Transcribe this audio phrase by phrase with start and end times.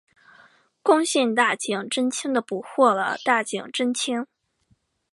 [0.81, 4.25] 攻陷大井贞清的捕获了大井贞清。